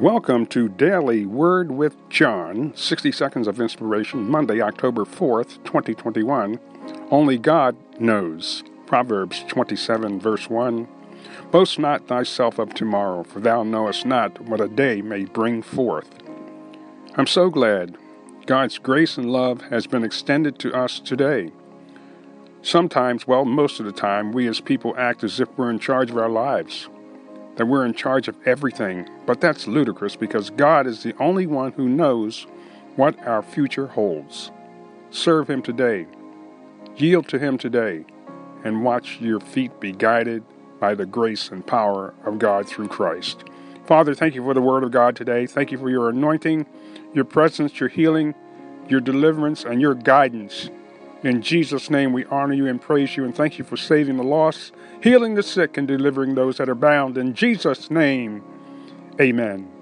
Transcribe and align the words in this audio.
Welcome 0.00 0.46
to 0.46 0.70
Daily 0.70 1.26
Word 1.26 1.70
with 1.70 1.94
John, 2.08 2.72
60 2.74 3.12
Seconds 3.12 3.46
of 3.46 3.60
Inspiration, 3.60 4.30
Monday, 4.30 4.62
October 4.62 5.04
4th, 5.04 5.62
2021. 5.64 6.58
Only 7.10 7.36
God 7.36 7.76
knows. 8.00 8.64
Proverbs 8.86 9.44
27, 9.46 10.18
verse 10.18 10.48
1. 10.48 10.88
Boast 11.50 11.78
not 11.78 12.08
thyself 12.08 12.58
of 12.58 12.72
tomorrow, 12.72 13.24
for 13.24 13.40
thou 13.40 13.62
knowest 13.62 14.06
not 14.06 14.40
what 14.40 14.62
a 14.62 14.68
day 14.68 15.02
may 15.02 15.26
bring 15.26 15.60
forth. 15.60 16.08
I'm 17.18 17.26
so 17.26 17.50
glad 17.50 17.98
God's 18.46 18.78
grace 18.78 19.18
and 19.18 19.30
love 19.30 19.60
has 19.68 19.86
been 19.86 20.02
extended 20.02 20.58
to 20.60 20.72
us 20.72 20.98
today. 20.98 21.52
Sometimes, 22.62 23.26
well, 23.26 23.44
most 23.44 23.80
of 23.80 23.84
the 23.84 23.92
time, 23.92 24.32
we 24.32 24.48
as 24.48 24.62
people 24.62 24.94
act 24.96 25.22
as 25.22 25.40
if 25.40 25.58
we're 25.58 25.70
in 25.70 25.78
charge 25.78 26.10
of 26.10 26.16
our 26.16 26.30
lives 26.30 26.88
that 27.60 27.66
we're 27.66 27.84
in 27.84 27.92
charge 27.92 28.26
of 28.26 28.34
everything, 28.46 29.06
but 29.26 29.38
that's 29.38 29.66
ludicrous 29.66 30.16
because 30.16 30.48
God 30.48 30.86
is 30.86 31.02
the 31.02 31.14
only 31.18 31.46
one 31.46 31.72
who 31.72 31.90
knows 31.90 32.46
what 32.96 33.22
our 33.26 33.42
future 33.42 33.86
holds. 33.86 34.50
Serve 35.10 35.50
Him 35.50 35.60
today, 35.60 36.06
yield 36.96 37.28
to 37.28 37.38
Him 37.38 37.58
today, 37.58 38.06
and 38.64 38.82
watch 38.82 39.18
your 39.20 39.40
feet 39.40 39.78
be 39.78 39.92
guided 39.92 40.42
by 40.80 40.94
the 40.94 41.04
grace 41.04 41.50
and 41.50 41.66
power 41.66 42.14
of 42.24 42.38
God 42.38 42.66
through 42.66 42.88
Christ. 42.88 43.44
Father, 43.84 44.14
thank 44.14 44.34
you 44.34 44.42
for 44.42 44.54
the 44.54 44.62
Word 44.62 44.82
of 44.82 44.90
God 44.90 45.14
today. 45.14 45.46
Thank 45.46 45.70
you 45.70 45.76
for 45.76 45.90
your 45.90 46.08
anointing, 46.08 46.64
your 47.12 47.26
presence, 47.26 47.78
your 47.78 47.90
healing, 47.90 48.34
your 48.88 49.02
deliverance, 49.02 49.64
and 49.64 49.82
your 49.82 49.94
guidance. 49.94 50.70
In 51.22 51.42
Jesus' 51.42 51.90
name, 51.90 52.12
we 52.12 52.24
honor 52.26 52.54
you 52.54 52.66
and 52.66 52.80
praise 52.80 53.16
you 53.16 53.24
and 53.24 53.34
thank 53.34 53.58
you 53.58 53.64
for 53.64 53.76
saving 53.76 54.16
the 54.16 54.22
lost, 54.22 54.72
healing 55.02 55.34
the 55.34 55.42
sick, 55.42 55.76
and 55.76 55.86
delivering 55.86 56.34
those 56.34 56.56
that 56.56 56.68
are 56.68 56.74
bound. 56.74 57.18
In 57.18 57.34
Jesus' 57.34 57.90
name, 57.90 58.42
amen. 59.20 59.79